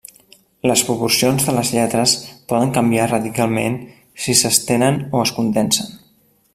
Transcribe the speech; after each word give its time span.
Les 0.69 0.81
proporcions 0.85 1.45
de 1.49 1.53
les 1.57 1.71
lletres 1.75 2.15
poden 2.53 2.73
canviar 2.79 3.05
radicalment 3.13 3.79
si 4.25 4.39
s'estenen 4.41 5.01
o 5.19 5.25
es 5.29 5.39
condensen. 5.41 5.97